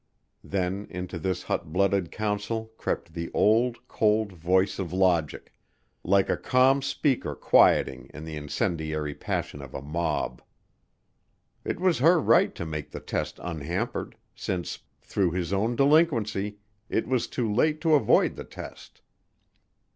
[0.43, 5.53] Then into this hot blooded counsel crept the old, cold voice of logic,
[6.03, 10.41] like a calm speaker quieting the incendiary passion of a mob.
[11.63, 16.57] It was her right to make the test unhampered, since through his own delinquency
[16.89, 19.01] it was too late to avoid the test.